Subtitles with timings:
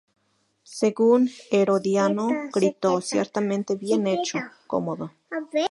[0.63, 5.11] Según Herodiano, gritó: "Ciertamente bien hecho, Cómodo.